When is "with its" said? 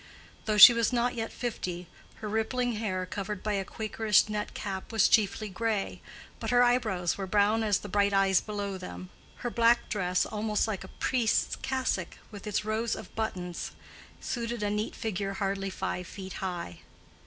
12.31-12.65